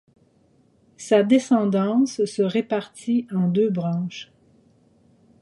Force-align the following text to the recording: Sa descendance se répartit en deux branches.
Sa 0.97 1.21
descendance 1.21 2.25
se 2.25 2.41
répartit 2.41 3.27
en 3.31 3.47
deux 3.47 3.69
branches. 3.69 4.31